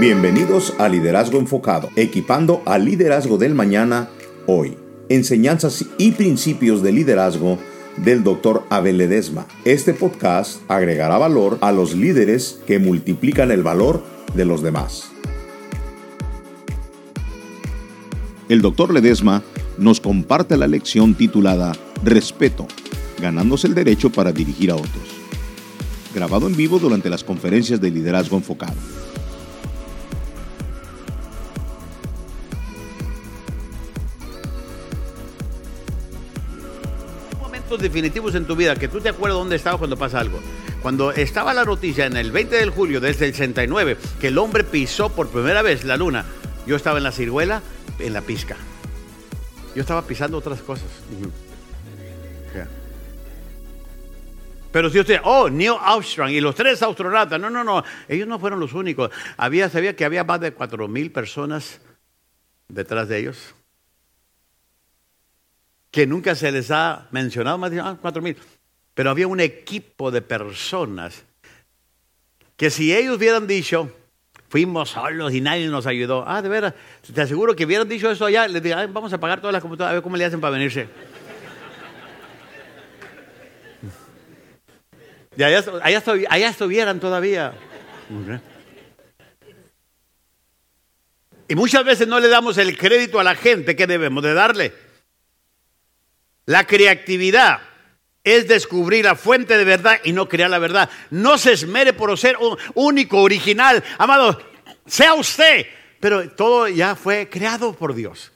[0.00, 4.10] Bienvenidos a Liderazgo Enfocado, equipando al liderazgo del mañana
[4.46, 4.76] hoy.
[5.08, 7.58] Enseñanzas y principios de liderazgo
[7.96, 8.64] del Dr.
[8.70, 9.46] Abel Ledesma.
[9.64, 14.02] Este podcast agregará valor a los líderes que multiplican el valor
[14.34, 15.10] de los demás.
[18.48, 18.92] El Dr.
[18.92, 19.42] Ledesma
[19.78, 22.66] nos comparte la lección titulada Respeto,
[23.22, 25.23] ganándose el derecho para dirigir a otros.
[26.14, 28.74] Grabado en vivo durante las conferencias de liderazgo enfocado.
[37.40, 40.40] momentos definitivos en tu vida que tú te acuerdas dónde estabas cuando pasa algo.
[40.82, 44.64] Cuando estaba la noticia en el 20 de julio desde el 69 que el hombre
[44.64, 46.24] pisó por primera vez la luna,
[46.66, 47.62] yo estaba en la ciruela,
[47.98, 48.56] en la pizca.
[49.74, 50.86] Yo estaba pisando otras cosas.
[54.74, 58.40] Pero si usted, oh, Neil Armstrong y los tres astronautas, no, no, no, ellos no
[58.40, 59.08] fueron los únicos.
[59.36, 61.80] Había, sabía que había más de cuatro mil personas
[62.66, 63.54] detrás de ellos
[65.92, 68.36] que nunca se les ha mencionado, más de ah, cuatro mil.
[68.94, 71.24] Pero había un equipo de personas
[72.56, 73.92] que si ellos hubieran dicho,
[74.48, 76.74] fuimos solos y nadie nos ayudó, ah, de veras,
[77.14, 79.92] te aseguro que hubieran dicho eso allá, les digo, vamos a apagar todas las computadoras,
[79.92, 80.88] a ver cómo le hacen para venirse.
[85.36, 85.64] Y allá,
[86.28, 87.52] allá, estuvieran todavía.
[91.48, 94.72] Y muchas veces no le damos el crédito a la gente que debemos de darle.
[96.46, 97.60] La creatividad
[98.22, 100.90] es descubrir la fuente de verdad y no crear la verdad.
[101.10, 102.36] No se esmere por ser
[102.74, 103.82] único, original.
[103.98, 104.40] Amado,
[104.86, 105.66] sea usted.
[106.00, 108.30] Pero todo ya fue creado por Dios.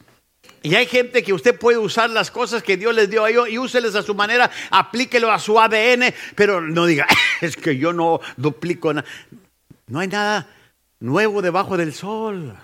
[0.62, 3.48] Y hay gente que usted puede usar las cosas que Dios les dio a ellos
[3.48, 7.06] y úseles a su manera, aplíquelo a su ADN, pero no diga,
[7.40, 9.06] es que yo no duplico nada.
[9.86, 10.48] No hay nada
[11.00, 12.56] nuevo debajo del sol.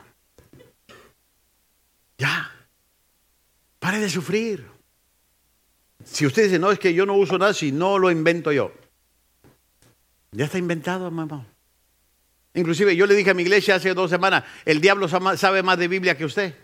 [2.19, 2.51] Ya.
[3.79, 4.67] Pare de sufrir.
[6.05, 8.73] Si usted dice, no, es que yo no uso nada si no lo invento yo.
[10.33, 11.47] Ya está inventado, mamá.
[12.55, 15.89] Inclusive yo le dije a mi iglesia hace dos semanas, el diablo sabe más de
[15.89, 16.55] Biblia que usted.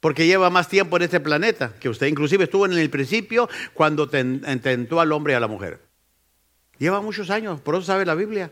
[0.00, 2.06] Porque lleva más tiempo en este planeta que usted.
[2.06, 5.80] Inclusive estuvo en el principio cuando tentó al hombre y a la mujer.
[6.78, 8.50] Lleva muchos años, por eso sabe la Biblia.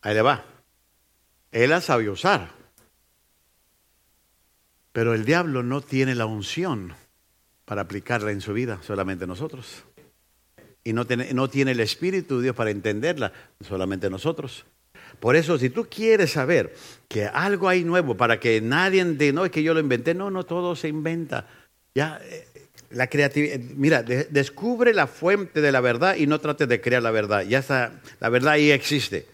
[0.00, 0.44] Ahí le va.
[1.50, 2.50] Él la sabe usar.
[4.92, 6.94] Pero el diablo no tiene la unción
[7.64, 9.84] para aplicarla en su vida, solamente nosotros.
[10.84, 14.64] Y no tiene, no tiene el Espíritu de Dios para entenderla, solamente nosotros.
[15.22, 16.74] Por eso, si tú quieres saber
[17.06, 20.32] que algo hay nuevo para que nadie de no es que yo lo inventé, no,
[20.32, 21.46] no, todo se inventa.
[21.94, 22.48] Ya, eh,
[22.90, 27.12] la creatividad, mira, descubre la fuente de la verdad y no trates de crear la
[27.12, 27.42] verdad.
[27.42, 29.26] Ya está, la verdad ahí existe.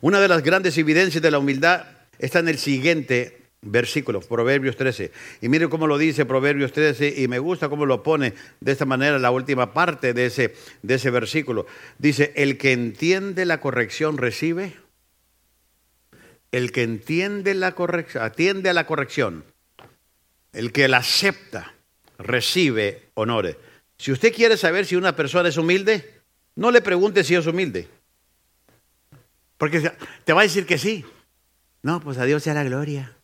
[0.00, 1.86] Una de las grandes evidencias de la humildad
[2.20, 5.10] está en el siguiente versículos, Proverbios 13.
[5.40, 8.84] Y mire cómo lo dice Proverbios 13 y me gusta cómo lo pone de esta
[8.84, 11.66] manera la última parte de ese, de ese versículo.
[11.98, 14.74] Dice, el que entiende la corrección recibe.
[16.52, 19.44] El que entiende la corrección, atiende a la corrección.
[20.52, 21.74] El que la acepta
[22.18, 23.56] recibe honores.
[23.96, 26.20] Si usted quiere saber si una persona es humilde,
[26.54, 27.88] no le pregunte si es humilde.
[29.56, 29.92] Porque
[30.24, 31.04] te va a decir que sí.
[31.82, 33.16] No, pues a Dios sea la gloria.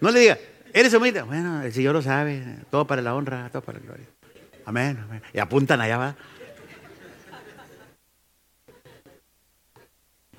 [0.00, 0.38] No le diga,
[0.72, 1.22] ¿eres humilde?
[1.22, 4.06] Bueno, el Señor lo sabe, todo para la honra, todo para la gloria.
[4.64, 5.22] Amén, amén.
[5.32, 6.16] Y apuntan allá, va.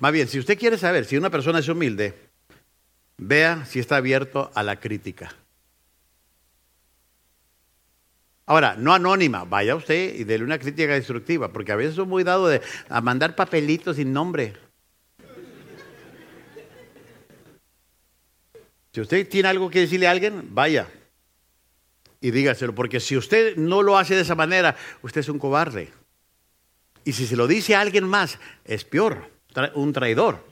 [0.00, 2.14] Más bien, si usted quiere saber si una persona es humilde,
[3.18, 5.34] vea si está abierto a la crítica.
[8.46, 12.24] Ahora, no anónima, vaya usted y déle una crítica destructiva, porque a veces son muy
[12.24, 14.54] dado de, a mandar papelitos sin nombre.
[18.92, 20.88] Si usted tiene algo que decirle a alguien, vaya
[22.22, 25.92] y dígaselo, porque si usted no lo hace de esa manera, usted es un cobarde.
[27.04, 29.30] Y si se lo dice a alguien más, es peor,
[29.74, 30.44] un traidor,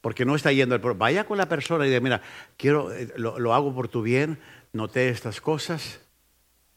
[0.00, 2.22] porque no está yendo el Vaya con la persona y diga, mira,
[2.56, 4.38] quiero, eh, lo, hago por tu bien,
[4.72, 6.00] noté estas cosas.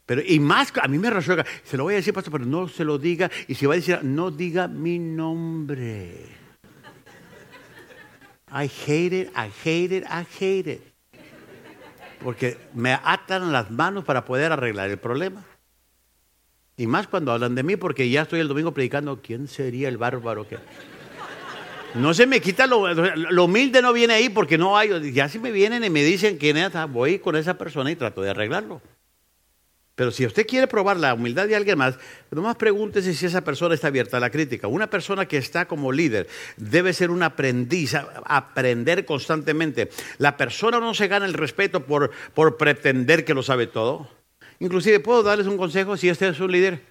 [0.06, 2.68] Pero, y más, a mí me resuelve, se lo voy a decir, pastor, pero no
[2.68, 3.30] se lo diga.
[3.48, 6.26] Y si va a decir, no diga mi nombre.
[8.48, 10.82] I hate it, I hate it, I hate it.
[12.22, 15.44] Porque me atan las manos para poder arreglar el problema.
[16.76, 19.96] Y más cuando hablan de mí, porque ya estoy el domingo predicando, ¿quién sería el
[19.96, 20.58] bárbaro que...
[21.94, 25.12] No se me quita lo, lo humilde, no viene ahí porque no hay.
[25.12, 28.22] Ya si me vienen y me dicen quién es, voy con esa persona y trato
[28.22, 28.82] de arreglarlo.
[29.96, 31.98] Pero si usted quiere probar la humildad de alguien más,
[32.30, 34.68] nomás pregúntese si esa persona está abierta a la crítica.
[34.68, 36.28] Una persona que está como líder
[36.58, 37.94] debe ser un aprendiz,
[38.26, 39.88] aprender constantemente.
[40.18, 44.06] La persona no se gana el respeto por, por pretender que lo sabe todo.
[44.58, 46.82] Inclusive puedo darles un consejo si este es un líder.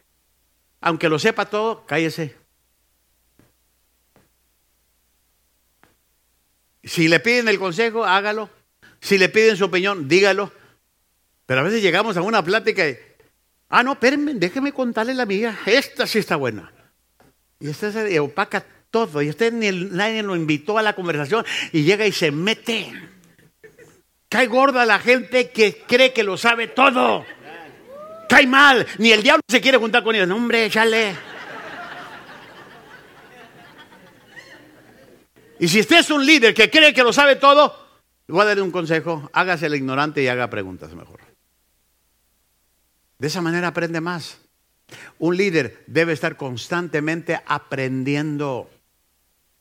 [0.81, 2.35] Aunque lo sepa todo, cállese.
[6.85, 8.49] Si le piden el consejo, hágalo.
[9.01, 10.51] Si le piden su opinión, dígalo.
[11.45, 12.97] Pero a veces llegamos a una plática y,
[13.69, 15.57] ah, no, espérenme, déjeme contarle la mía.
[15.65, 16.71] Esta sí está buena.
[17.59, 19.21] Y esta se opaca todo.
[19.21, 22.93] Y usted ni nadie lo invitó a la conversación y llega y se mete.
[24.29, 27.25] Cae gorda la gente que cree que lo sabe todo.
[28.29, 28.85] Cae mal.
[28.97, 30.27] Ni el diablo se quiere juntar con ellos.
[30.27, 31.15] No, hombre, échale.
[35.59, 37.75] Y si usted es un líder que cree que lo sabe todo,
[38.27, 39.29] voy a darle un consejo.
[39.33, 41.21] Hágase el ignorante y haga preguntas mejor.
[43.17, 44.39] De esa manera aprende más.
[45.17, 48.69] Un líder debe estar constantemente aprendiendo.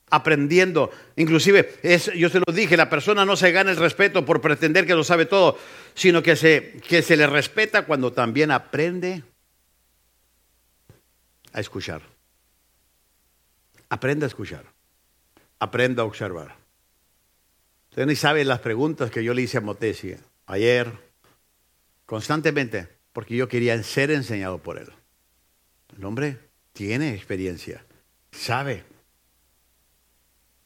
[0.09, 0.91] Aprendiendo.
[1.15, 1.79] Inclusive,
[2.15, 5.03] yo se lo dije, la persona no se gana el respeto por pretender que lo
[5.03, 5.57] sabe todo,
[5.93, 9.23] sino que se, que se le respeta cuando también aprende
[11.53, 12.01] a escuchar.
[13.89, 14.74] Aprende a escuchar.
[15.65, 16.55] Aprende a observar.
[17.89, 20.15] Usted ni sabe las preguntas que yo le hice a Motesi
[20.45, 20.91] ayer,
[22.05, 24.89] constantemente porque yo quería ser enseñado por él.
[25.97, 26.37] El hombre
[26.73, 27.83] tiene experiencia,
[28.31, 28.83] sabe.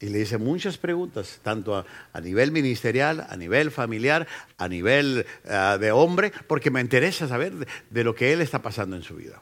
[0.01, 5.77] Y le hice muchas preguntas, tanto a, nivel ministerial, a nivel familiar, a nivel ah,
[5.79, 7.53] de hombre, porque me interesa saber
[7.89, 9.41] de, lo que él está pasando en su vida.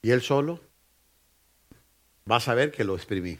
[0.00, 0.60] Y él solo
[2.30, 3.38] va a saber que lo exprimí,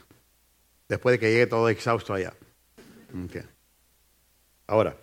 [0.88, 2.32] después de que llegue todo exhausto allá.
[4.66, 4.96] Ahora,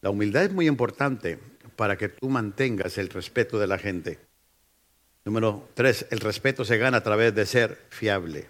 [0.00, 1.38] la humildad es muy importante
[1.76, 4.18] para que tú mantengas el respeto de la gente.
[5.24, 8.48] Número tres, el respeto se gana a través de ser fiable.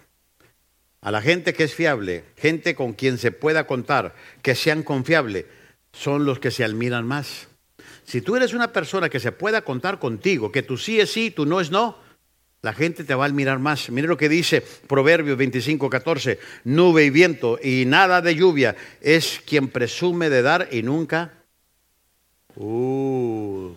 [1.01, 5.45] A la gente que es fiable, gente con quien se pueda contar, que sean confiables,
[5.91, 7.47] son los que se admiran más.
[8.05, 11.29] Si tú eres una persona que se pueda contar contigo, que tú sí es sí,
[11.29, 11.97] tú no es no,
[12.63, 13.91] la gente te va a admirar más.
[13.91, 16.39] Mire lo que dice Proverbios 25, 14.
[16.63, 21.33] Nube y viento y nada de lluvia es quien presume de dar y nunca
[22.55, 23.73] Uh.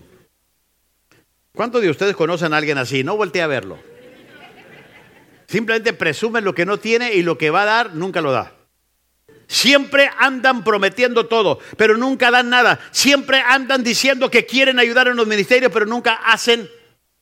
[1.55, 3.03] ¿Cuántos de ustedes conocen a alguien así?
[3.03, 3.79] No voltee a verlo.
[5.49, 8.53] Simplemente presumen lo que no tiene y lo que va a dar nunca lo da.
[9.47, 12.81] Siempre andan prometiendo todo, pero nunca dan nada.
[12.91, 16.69] Siempre andan diciendo que quieren ayudar en los ministerios, pero nunca hacen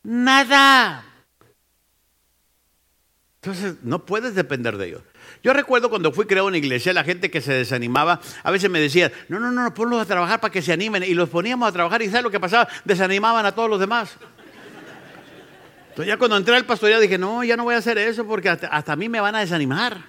[0.03, 1.14] nada.
[3.45, 5.01] Entonces, no puedes depender de ellos.
[5.43, 8.79] Yo recuerdo cuando fui creado en iglesia, la gente que se desanimaba, a veces me
[8.79, 11.03] decía, no, no, no, ponlos a trabajar para que se animen.
[11.03, 12.67] Y los poníamos a trabajar y ¿sabes lo que pasaba?
[12.85, 14.17] Desanimaban a todos los demás.
[15.89, 18.49] Entonces ya cuando entré al pastoreado dije, no, ya no voy a hacer eso porque
[18.49, 20.05] hasta, a mí me van a desanimar.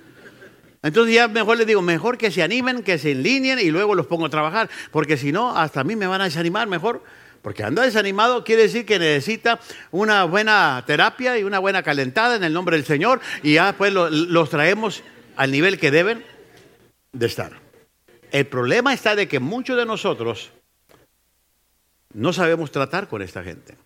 [0.83, 4.07] Entonces ya mejor les digo, mejor que se animen, que se enlineen y luego los
[4.07, 7.05] pongo a trabajar, porque si no, hasta a mí me van a desanimar mejor.
[7.47, 9.61] Porque anda desanimado quiere decir que necesita
[9.93, 13.93] una buena terapia y una buena calentada en el nombre del Señor y ya pues
[13.93, 15.05] los traemos
[15.37, 16.27] al nivel que deben
[17.13, 17.53] de estar.
[18.33, 20.51] El problema está de que muchos de nosotros
[22.13, 23.77] no sabemos tratar con esta gente.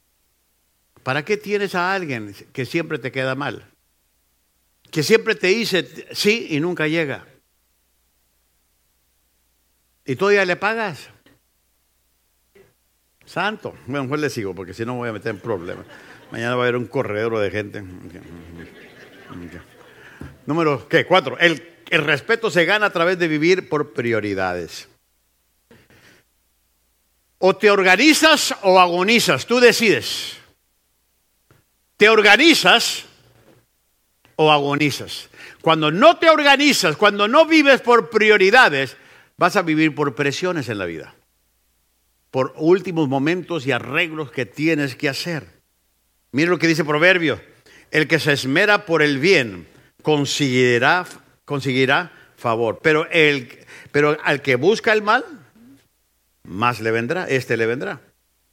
[1.02, 3.66] ¿Para qué tienes a alguien que siempre te queda mal?
[4.90, 7.26] Que siempre te dice sí y nunca llega.
[10.06, 11.10] ¿Y todavía le pagas?
[13.30, 13.76] Santo.
[13.86, 15.86] Bueno, pues le sigo porque si no me voy a meter en problemas.
[16.32, 17.80] Mañana va a haber un corredor de gente.
[20.46, 21.06] Número, ¿qué?
[21.06, 21.38] Cuatro.
[21.38, 24.88] El, el respeto se gana a través de vivir por prioridades.
[27.38, 30.36] O te organizas o agonizas, tú decides.
[31.96, 33.04] Te organizas
[34.34, 35.28] o agonizas.
[35.62, 38.96] Cuando no te organizas, cuando no vives por prioridades,
[39.36, 41.14] vas a vivir por presiones en la vida.
[42.30, 45.46] Por últimos momentos y arreglos que tienes que hacer.
[46.32, 47.40] Mira lo que dice Proverbio.
[47.90, 49.66] El que se esmera por el bien
[50.02, 51.06] conseguirá,
[51.44, 52.80] conseguirá favor.
[52.82, 53.58] Pero, el,
[53.90, 55.24] pero al que busca el mal,
[56.44, 58.00] más le vendrá, este le vendrá.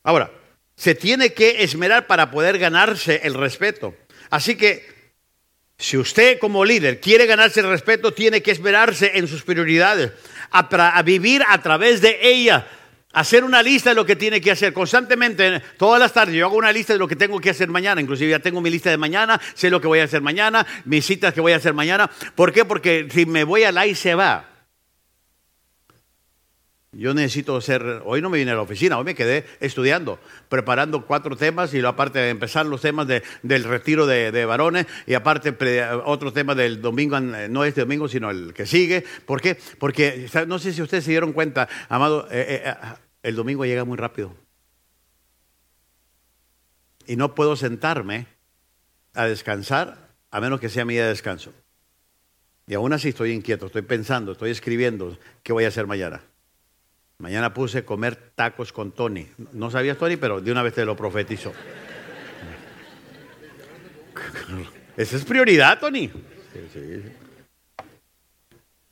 [0.04, 0.32] Ahora,
[0.76, 3.96] se tiene que esmerar para poder ganarse el respeto.
[4.30, 4.86] Así que,
[5.78, 10.12] si usted como líder quiere ganarse el respeto, tiene que esmerarse en sus prioridades,
[10.52, 10.60] a,
[10.98, 12.68] a vivir a través de ella,
[13.14, 15.62] hacer una lista de lo que tiene que hacer constantemente.
[15.78, 18.02] Todas las tardes yo hago una lista de lo que tengo que hacer mañana.
[18.02, 21.06] Inclusive ya tengo mi lista de mañana, sé lo que voy a hacer mañana, mis
[21.06, 22.10] citas que voy a hacer mañana.
[22.36, 22.66] ¿Por qué?
[22.66, 24.57] Porque si me voy a la y se va,
[26.98, 31.06] Yo necesito ser, hoy no me vine a la oficina, hoy me quedé estudiando, preparando
[31.06, 35.56] cuatro temas y aparte de empezar los temas del retiro de, varones y aparte
[36.06, 39.06] otro tema del domingo, no este domingo, sino el que sigue.
[39.28, 39.60] ¿Por qué?
[39.78, 42.74] Porque no sé si ustedes se dieron cuenta, amado, eh, eh,
[43.22, 44.34] el domingo llega muy rápido.
[47.06, 48.26] Y no puedo sentarme
[49.14, 51.54] a descansar a menos que sea mi día de descanso.
[52.66, 56.24] Y aún así estoy inquieto, estoy pensando, estoy escribiendo qué voy a hacer mañana.
[57.20, 59.28] Mañana puse comer tacos con Tony.
[59.54, 61.52] No sabías Tony, pero de una vez te lo profetizó.
[64.96, 66.12] Esa es prioridad, Tony.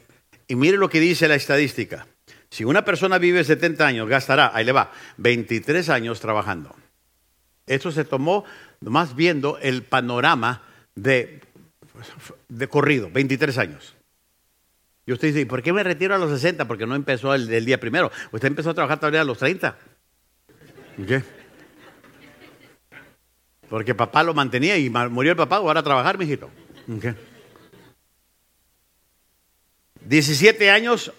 [0.46, 2.06] Y mire lo que dice la estadística.
[2.52, 6.76] Si una persona vive 70 años, gastará, ahí le va, 23 años trabajando.
[7.66, 8.44] Esto se tomó
[8.80, 10.60] más viendo el panorama
[10.94, 11.40] de,
[12.50, 13.94] de corrido, 23 años.
[15.06, 16.68] Y usted dice, ¿por qué me retiro a los 60?
[16.68, 18.12] Porque no empezó el, día primero.
[18.32, 19.74] Usted empezó a trabajar todavía a los 30.
[21.08, 21.24] ¿Qué?
[23.70, 26.50] Porque papá lo mantenía y murió el papá, ahora a trabajar, mijito.
[27.00, 27.14] ¿Qué?
[30.04, 31.14] 17 años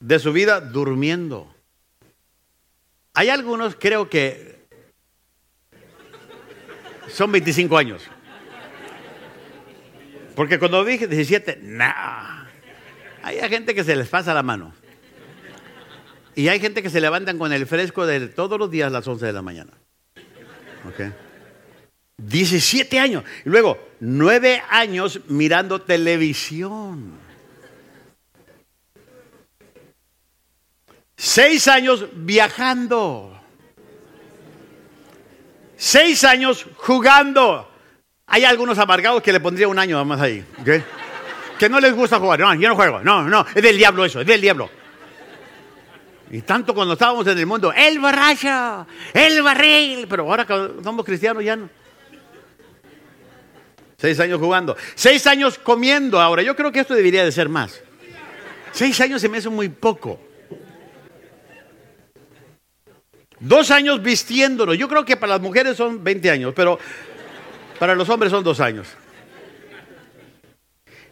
[0.00, 1.54] de su vida durmiendo.
[3.14, 4.66] Hay algunos, creo que
[7.08, 8.02] son 25 años.
[10.34, 11.84] Porque cuando dije 17, no.
[13.22, 14.72] Hay gente que se les pasa la mano.
[16.34, 19.06] Y hay gente que se levantan con el fresco de todos los días a las
[19.06, 19.72] 11 de la mañana.
[20.88, 21.12] ¿Ok?
[22.16, 23.24] 17 años.
[23.44, 27.19] Y luego, 9 años mirando televisión.
[31.22, 33.38] Seis años viajando.
[35.76, 37.70] Seis años jugando.
[38.26, 40.42] Hay algunos amargados que le pondría un año más ahí.
[41.58, 42.40] Que no les gusta jugar.
[42.40, 43.00] No, yo no juego.
[43.00, 44.70] No, no, es del diablo eso, es del diablo.
[46.30, 50.06] Y tanto cuando estábamos en el mundo, el borracho, el barril.
[50.08, 51.68] Pero ahora que somos cristianos ya no.
[53.98, 54.74] Seis años jugando.
[54.94, 56.40] Seis años comiendo ahora.
[56.40, 57.78] Yo creo que esto debería de ser más.
[58.72, 60.29] Seis años se me hace muy poco.
[63.40, 64.76] Dos años vistiéndonos.
[64.76, 66.78] Yo creo que para las mujeres son 20 años, pero
[67.78, 68.86] para los hombres son dos años.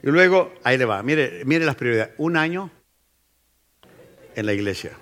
[0.02, 2.14] Y luego, ahí le va, mire, mire las prioridades.
[2.18, 2.70] Un año
[4.34, 4.92] en la iglesia.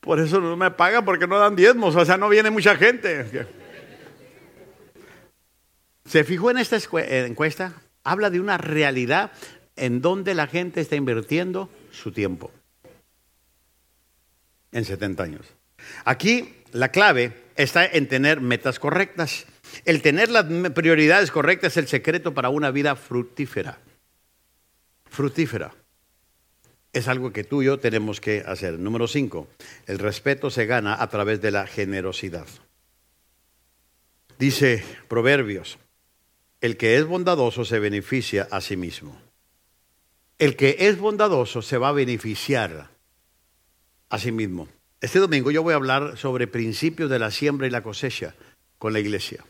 [0.00, 3.46] Por eso no me pagan porque no dan diezmos, o sea, no viene mucha gente.
[6.06, 6.78] ¿Se fijó en esta
[7.26, 7.74] encuesta?
[8.02, 9.32] Habla de una realidad
[9.76, 12.50] en donde la gente está invirtiendo su tiempo
[14.72, 15.46] en 70 años.
[16.04, 19.46] Aquí la clave está en tener metas correctas.
[19.84, 23.78] El tener las prioridades correctas es el secreto para una vida fructífera.
[25.08, 25.72] Fructífera.
[26.92, 28.78] Es algo que tú y yo tenemos que hacer.
[28.78, 29.46] Número 5.
[29.86, 32.46] El respeto se gana a través de la generosidad.
[34.38, 35.78] Dice Proverbios,
[36.60, 39.20] el que es bondadoso se beneficia a sí mismo.
[40.38, 42.90] El que es bondadoso se va a beneficiar
[44.18, 44.68] sí mismo.
[45.00, 48.34] Este domingo yo voy a hablar sobre principios de la siembra y la cosecha
[48.78, 49.44] con la iglesia.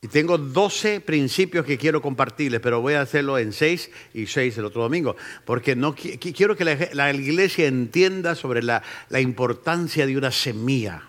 [0.00, 4.58] Y tengo 12 principios que quiero compartirles, pero voy a hacerlo en 6 y 6
[4.58, 8.82] el otro domingo, porque no quiero que la, iglesia entienda sobre la
[9.20, 11.02] importancia de una semilla.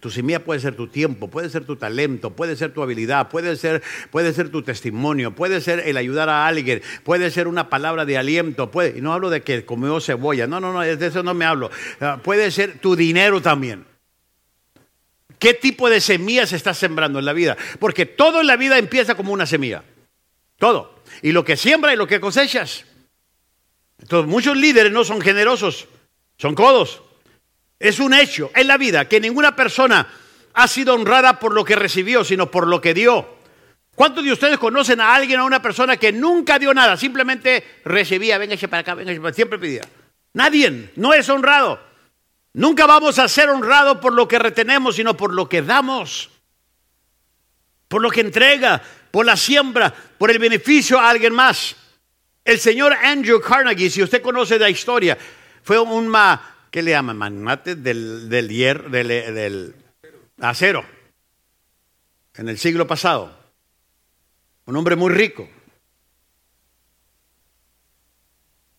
[0.00, 3.56] Tu semilla puede ser tu tiempo, puede ser tu talento, puede ser tu habilidad, puede
[3.56, 8.04] ser, puede ser tu testimonio, puede ser el ayudar a alguien, puede ser una palabra
[8.04, 11.22] de aliento, puede, y no hablo de que comió cebolla, no, no, no, de eso
[11.22, 11.70] no me hablo.
[12.00, 13.84] Ah, puede ser tu dinero también.
[15.38, 17.56] ¿Qué tipo de semillas estás sembrando en la vida?
[17.78, 19.84] Porque todo en la vida empieza como una semilla.
[20.58, 21.02] Todo.
[21.22, 22.84] Y lo que siembra y lo que cosechas.
[24.00, 25.88] Entonces, muchos líderes no son generosos,
[26.38, 27.02] son codos.
[27.78, 30.06] Es un hecho en la vida que ninguna persona
[30.54, 33.36] ha sido honrada por lo que recibió, sino por lo que dio.
[33.94, 38.38] ¿Cuántos de ustedes conocen a alguien, a una persona que nunca dio nada, simplemente recibía,
[38.38, 39.82] véngase para acá, véngase para acá, siempre pedía?
[40.34, 41.80] Nadie, no es honrado.
[42.52, 46.30] Nunca vamos a ser honrados por lo que retenemos, sino por lo que damos,
[47.88, 51.76] por lo que entrega, por la siembra, por el beneficio a alguien más.
[52.44, 55.18] El señor Andrew Carnegie, si usted conoce la historia,
[55.62, 56.06] fue un,
[56.76, 57.16] ¿qué le llaman?
[57.16, 59.74] Magnate del, del, hierro, del, del
[60.40, 60.84] acero
[62.34, 63.34] en el siglo pasado.
[64.66, 65.48] Un hombre muy rico.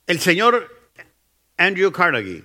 [0.05, 0.91] El señor
[1.57, 2.43] Andrew Carnegie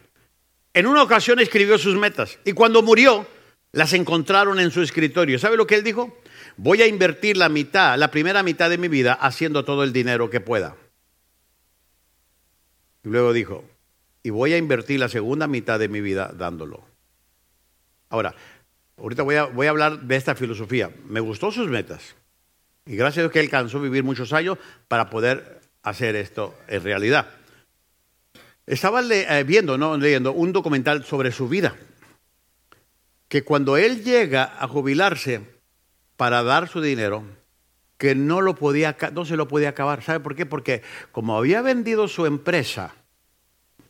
[0.72, 3.26] en una ocasión escribió sus metas y cuando murió
[3.72, 5.38] las encontraron en su escritorio.
[5.38, 6.18] ¿Sabe lo que él dijo?
[6.56, 10.30] Voy a invertir la mitad, la primera mitad de mi vida haciendo todo el dinero
[10.30, 10.78] que pueda.
[13.04, 13.66] Y luego dijo,
[14.22, 16.84] y voy a invertir la segunda mitad de mi vida dándolo.
[18.08, 18.34] Ahora,
[18.96, 20.90] ahorita voy a, hablar de esta filosofía.
[21.06, 22.14] Me gustó sus metas.
[22.84, 26.82] Y gracias a Dios que alcanzó a vivir muchos años para poder hacer esto en
[26.82, 27.28] realidad.
[28.66, 31.74] Estaba eh, viendo, no leyendo, un documental sobre su vida.
[33.28, 35.40] Que cuando él llega a jubilarse
[36.16, 37.24] para dar su dinero,
[37.96, 40.02] que no, lo podía, no se lo podía acabar.
[40.02, 40.44] ¿Sabe por qué?
[40.44, 42.94] Porque como había vendido su empresa,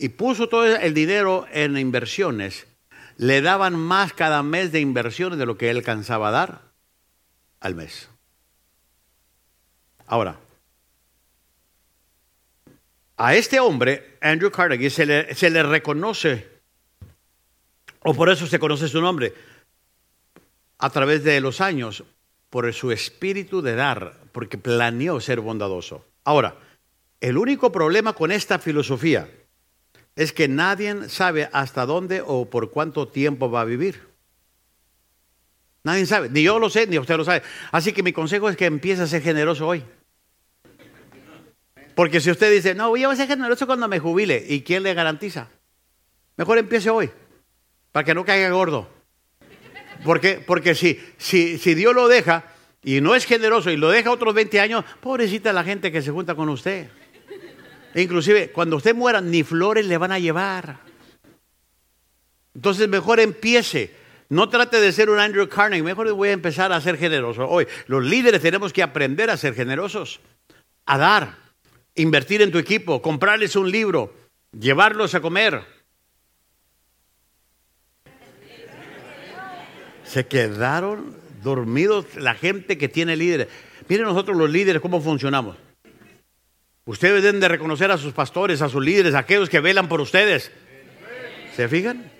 [0.02, 2.66] y puso todo el dinero en inversiones,
[3.18, 6.62] le daban más cada mes de inversiones de lo que él alcanzaba a dar
[7.60, 8.08] al mes.
[10.08, 10.40] Ahora,
[13.16, 16.48] a este hombre, Andrew Carnegie, se le, se le reconoce,
[18.00, 19.32] o por eso se conoce su nombre,
[20.78, 22.02] a través de los años,
[22.50, 26.04] por su espíritu de dar, porque planeó ser bondadoso.
[26.24, 26.56] Ahora,
[27.20, 29.30] el único problema con esta filosofía
[30.16, 34.12] es que nadie sabe hasta dónde o por cuánto tiempo va a vivir.
[35.84, 37.42] Nadie sabe, ni yo lo sé, ni usted lo sabe.
[37.72, 39.82] Así que mi consejo es que empiece a ser generoso hoy.
[41.94, 44.94] Porque si usted dice, no, voy a ser generoso cuando me jubile, ¿y quién le
[44.94, 45.48] garantiza?
[46.36, 47.10] Mejor empiece hoy,
[47.90, 48.88] para que no caiga gordo.
[50.04, 52.44] Porque, porque si, si, si Dios lo deja
[52.82, 56.10] y no es generoso y lo deja otros 20 años, pobrecita la gente que se
[56.10, 56.88] junta con usted.
[57.94, 60.80] Inclusive, cuando usted muera, ni flores le van a llevar.
[62.54, 63.94] Entonces, mejor empiece.
[64.28, 67.46] No trate de ser un Andrew Carnegie, mejor voy a empezar a ser generoso.
[67.46, 70.20] Hoy, los líderes tenemos que aprender a ser generosos,
[70.86, 71.36] a dar,
[71.94, 74.14] invertir en tu equipo, comprarles un libro,
[74.58, 75.62] llevarlos a comer.
[80.04, 83.48] Se quedaron dormidos la gente que tiene líderes.
[83.88, 85.56] Miren nosotros los líderes cómo funcionamos.
[86.84, 90.00] Ustedes deben de reconocer a sus pastores, a sus líderes, a aquellos que velan por
[90.00, 90.50] ustedes.
[91.54, 92.10] ¿Se fijan?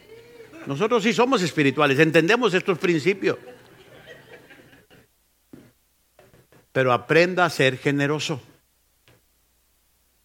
[0.67, 3.39] Nosotros sí somos espirituales, entendemos estos principios.
[6.71, 8.41] Pero aprenda a ser generoso.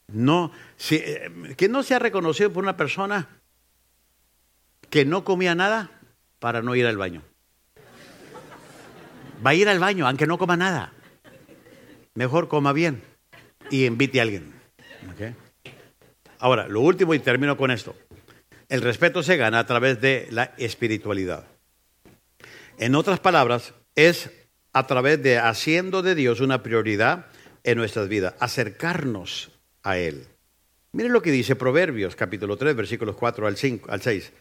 [0.08, 3.28] No, si, eh, que no sea reconocido por una persona
[4.90, 5.90] que no comía nada
[6.40, 7.24] para no ir al baño.
[9.46, 10.94] Va a ir al baño, aunque no coma nada.
[12.14, 13.02] Mejor coma bien
[13.70, 14.54] y invite a alguien.
[16.40, 17.96] Ahora, lo último y termino con esto.
[18.70, 21.46] El respeto se gana a través de la espiritualidad.
[22.78, 24.30] En otras palabras, es
[24.74, 27.28] a través de haciendo de Dios una prioridad
[27.64, 29.52] en nuestras vidas, acercarnos
[29.84, 30.28] a Él.
[30.92, 34.32] Miren lo que dice Proverbios capítulo 3, versículos 4 al, 5, al 6.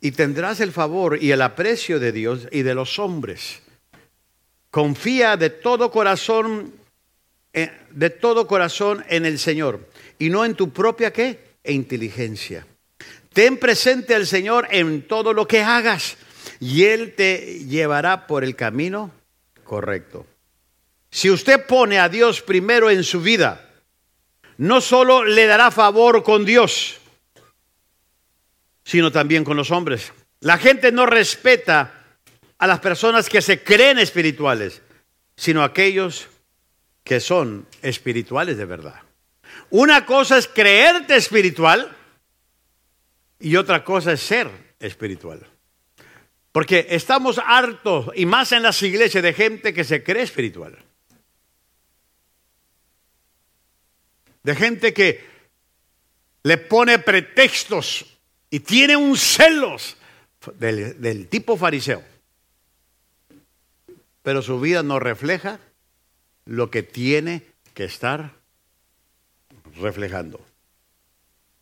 [0.00, 3.62] Y tendrás el favor y el aprecio de Dios y de los hombres.
[4.70, 6.72] Confía de todo corazón
[7.52, 11.56] de todo corazón en el Señor y no en tu propia qué?
[11.64, 12.66] E inteligencia.
[13.32, 16.16] Ten presente al Señor en todo lo que hagas
[16.58, 19.10] y Él te llevará por el camino
[19.64, 20.26] correcto.
[21.10, 23.68] Si usted pone a Dios primero en su vida,
[24.58, 26.98] no solo le dará favor con Dios,
[28.84, 30.12] sino también con los hombres.
[30.40, 32.18] La gente no respeta
[32.58, 34.82] a las personas que se creen espirituales,
[35.36, 36.28] sino a aquellos
[37.04, 39.00] que son espirituales de verdad.
[39.70, 41.96] Una cosa es creerte espiritual
[43.38, 45.46] y otra cosa es ser espiritual.
[46.52, 50.76] Porque estamos hartos, y más en las iglesias, de gente que se cree espiritual.
[54.42, 55.24] De gente que
[56.42, 58.04] le pone pretextos
[58.50, 59.96] y tiene un celos
[60.54, 62.02] del, del tipo fariseo.
[64.22, 65.60] Pero su vida no refleja
[66.50, 67.42] lo que tiene
[67.74, 68.32] que estar
[69.80, 70.44] reflejando.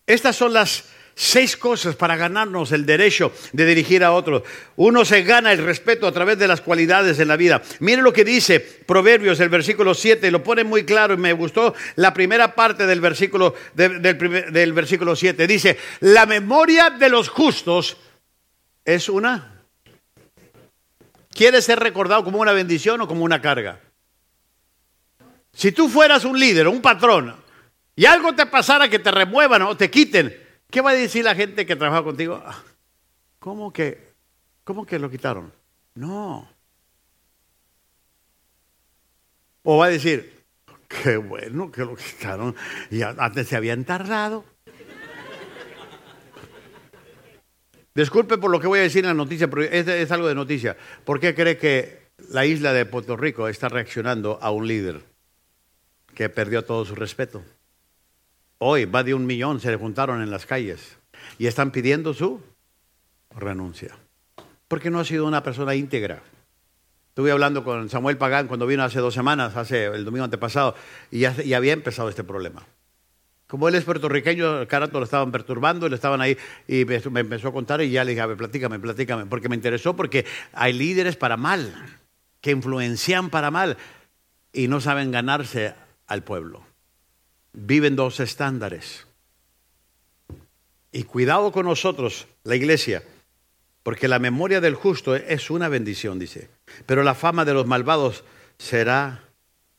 [0.07, 4.44] Estas son las seis cosas para ganarnos el derecho de dirigir a otros.
[4.77, 7.61] Uno se gana el respeto a través de las cualidades en la vida.
[7.81, 11.74] Mire lo que dice Proverbios, el versículo 7, lo pone muy claro y me gustó
[11.96, 15.46] la primera parte del versículo, del, del versículo 7.
[15.46, 17.98] Dice, la memoria de los justos
[18.87, 19.66] es una...
[21.31, 23.81] ¿Quiere ser recordado como una bendición o como una carga?
[25.52, 27.34] Si tú fueras un líder un patrón
[27.96, 30.34] y algo te pasara que te remuevan o te quiten,
[30.70, 32.42] ¿qué va a decir la gente que trabaja contigo?
[32.44, 32.62] Ah,
[33.38, 34.12] ¿Cómo que,
[34.64, 35.52] cómo que lo quitaron?
[35.94, 36.48] No.
[39.62, 40.44] O va a decir,
[40.87, 42.54] qué bueno que lo quitaron.
[42.90, 44.44] Y antes se habían tardado.
[47.94, 50.37] Disculpe por lo que voy a decir en la noticia, pero es, es algo de
[50.37, 50.76] noticia.
[51.04, 55.02] ¿Por qué cree que la isla de Puerto Rico está reaccionando a un líder
[56.18, 57.44] que perdió todo su respeto?
[58.59, 60.98] Hoy va de un millón, se le juntaron en las calles
[61.38, 62.42] y están pidiendo su
[63.31, 63.96] renuncia.
[64.66, 66.20] Porque no ha sido una persona íntegra.
[67.11, 70.74] Estuve hablando con Samuel Pagán cuando vino hace dos semanas, hace el domingo antepasado,
[71.12, 72.66] y ya, había empezado este problema.
[73.46, 77.48] Como él es puertorriqueño, el carato lo estaban perturbando, le estaban ahí, y me, empezó
[77.48, 80.72] a contar, y ya le dije, a ver, platícame, platícame, porque me interesó, porque hay
[80.72, 81.72] líderes para mal,
[82.40, 83.76] que influencian para mal,
[84.52, 85.74] y no saben ganarse
[86.09, 86.68] al pueblo
[87.53, 89.07] viven dos estándares.
[90.92, 93.03] Y cuidado con nosotros, la iglesia,
[93.83, 96.49] porque la memoria del justo es una bendición, dice.
[96.87, 98.25] Pero la fama de los malvados
[98.59, 99.25] será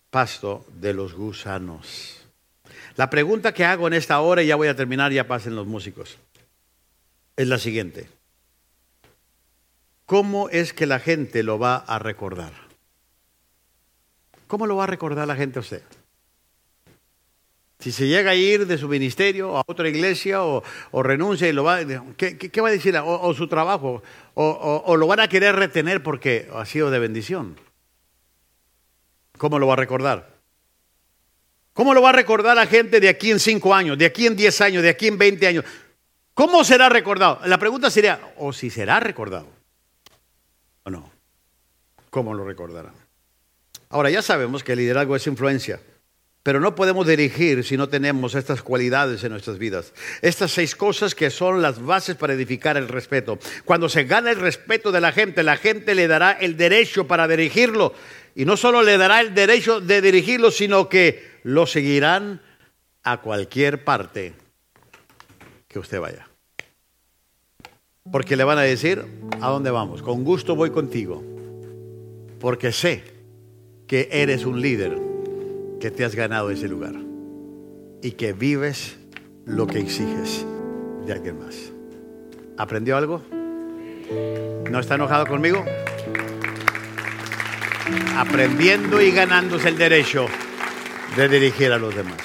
[0.09, 2.17] pasto de los gusanos.
[2.95, 5.67] La pregunta que hago en esta hora, y ya voy a terminar, ya pasen los
[5.67, 6.17] músicos,
[7.35, 8.09] es la siguiente.
[10.05, 12.53] ¿Cómo es que la gente lo va a recordar?
[14.47, 15.83] ¿Cómo lo va a recordar la gente a usted?
[17.79, 20.61] Si se llega a ir de su ministerio a otra iglesia o,
[21.01, 21.79] renuncia y lo va,
[22.17, 22.97] ¿qué, va a decir?
[22.97, 27.57] O, su trabajo, o, lo van a querer retener porque ha sido de bendición.
[29.37, 30.35] ¿Cómo lo va a recordar?
[31.71, 34.35] ¿Cómo lo va a recordar la gente de aquí en cinco años, de aquí en
[34.35, 35.63] diez años, de aquí en veinte años?
[36.33, 37.39] ¿Cómo será recordado?
[37.45, 39.47] La pregunta sería, ¿o si será recordado?
[40.83, 41.09] ¿O no?
[42.09, 42.93] ¿Cómo lo recordarán?
[43.87, 45.79] Ahora ya sabemos que el liderazgo es influencia.
[46.41, 49.93] Pero no podemos dirigir si no tenemos estas cualidades en nuestras vidas.
[50.21, 53.39] Estas seis cosas que son las bases para edificar el respeto.
[53.65, 57.27] Cuando se gana el respeto de la gente, la gente le dará el derecho para
[57.27, 57.93] dirigirlo.
[58.35, 62.41] Y no solo le dará el derecho de dirigirlo, sino que lo seguirán
[63.03, 64.33] a cualquier parte
[65.67, 66.29] que usted vaya.
[68.09, 69.05] Porque le van a decir,
[69.41, 70.01] ¿a dónde vamos?
[70.01, 71.21] Con gusto voy contigo.
[72.39, 73.03] Porque sé
[73.87, 75.09] que eres un líder
[75.79, 76.93] que te has ganado ese lugar
[78.01, 78.97] y que vives
[79.45, 80.45] lo que exiges
[81.05, 81.71] de alguien más.
[82.57, 83.21] ¿Aprendió algo?
[84.69, 85.63] ¿No está enojado conmigo?
[88.17, 90.27] Aprendiendo y ganándose el derecho
[91.15, 92.17] de dirigir a los demás.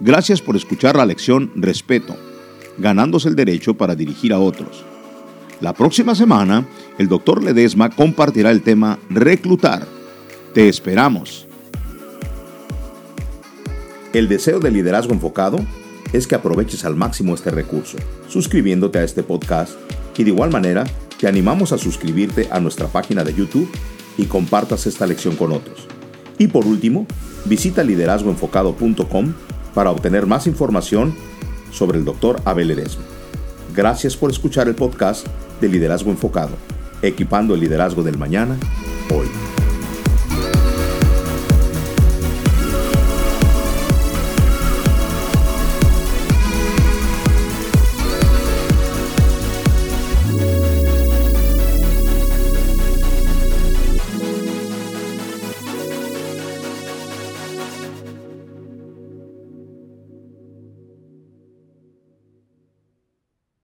[0.00, 2.16] Gracias por escuchar la lección Respeto,
[2.76, 4.84] ganándose el derecho para dirigir a otros.
[5.60, 6.64] La próxima semana,
[6.98, 9.88] el doctor Ledesma compartirá el tema Reclutar.
[10.54, 11.48] Te esperamos.
[14.12, 15.58] El deseo de liderazgo enfocado
[16.12, 19.72] es que aproveches al máximo este recurso, suscribiéndote a este podcast
[20.16, 20.84] y de igual manera
[21.18, 23.68] te animamos a suscribirte a nuestra página de YouTube
[24.16, 25.88] y compartas esta lección con otros.
[26.38, 27.04] Y por último,
[27.46, 29.34] visita liderazgoenfocado.com
[29.74, 31.14] para obtener más información
[31.72, 33.02] sobre el doctor Abel Ledesma.
[33.74, 35.26] Gracias por escuchar el podcast
[35.60, 36.56] de liderazgo enfocado,
[37.02, 38.56] equipando el liderazgo del mañana,
[39.14, 39.28] hoy.